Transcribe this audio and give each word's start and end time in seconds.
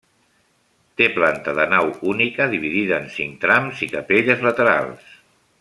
Té 1.01 1.09
planta 1.17 1.53
de 1.59 1.67
nau 1.75 1.91
única 2.13 2.49
dividida 2.55 2.99
en 3.03 3.07
cinc 3.19 3.39
trams 3.47 3.87
i 3.89 3.93
capelles 3.95 4.47
laterals. 4.51 5.17